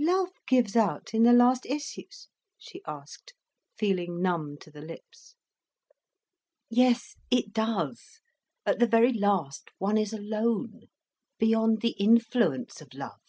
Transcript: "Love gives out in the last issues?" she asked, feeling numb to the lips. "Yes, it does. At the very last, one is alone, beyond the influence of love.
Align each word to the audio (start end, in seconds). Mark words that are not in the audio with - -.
"Love 0.00 0.30
gives 0.48 0.76
out 0.76 1.12
in 1.12 1.24
the 1.24 1.32
last 1.34 1.66
issues?" 1.66 2.28
she 2.56 2.80
asked, 2.86 3.34
feeling 3.76 4.22
numb 4.22 4.56
to 4.58 4.70
the 4.70 4.80
lips. 4.80 5.34
"Yes, 6.70 7.16
it 7.30 7.52
does. 7.52 8.22
At 8.64 8.78
the 8.78 8.86
very 8.88 9.12
last, 9.12 9.68
one 9.76 9.98
is 9.98 10.14
alone, 10.14 10.84
beyond 11.38 11.82
the 11.82 11.94
influence 11.98 12.80
of 12.80 12.94
love. 12.94 13.20